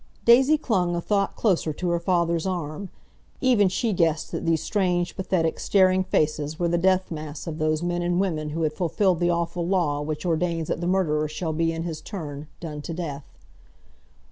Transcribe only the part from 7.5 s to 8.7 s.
those men and women who